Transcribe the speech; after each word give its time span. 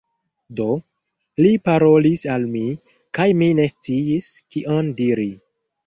Do, 0.59 0.65
li 1.41 1.51
parolis 1.69 2.25
al 2.37 2.49
mi, 2.55 2.65
kaj 3.19 3.31
mi 3.43 3.53
ne 3.63 3.71
sciis 3.77 4.35
kion 4.57 4.95
diri. 5.05 5.33